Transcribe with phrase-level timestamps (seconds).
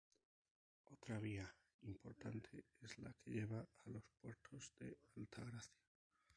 [0.91, 1.53] Otra vía
[1.83, 5.79] importante es la que lleva a Los Puertos de Altagracia.